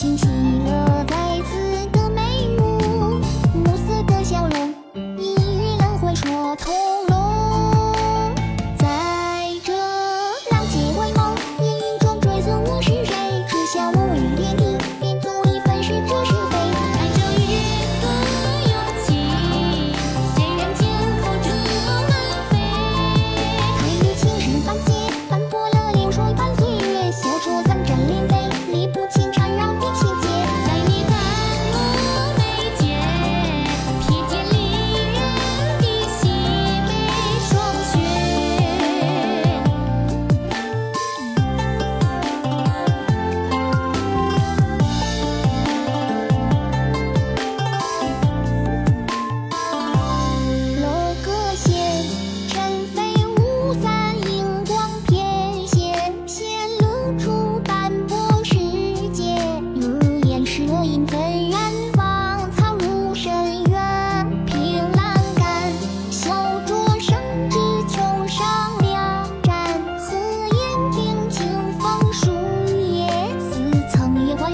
[0.00, 0.29] 清楚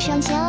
[0.07, 0.46] 上硝